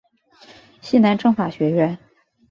[0.81, 1.95] 西南政法学院。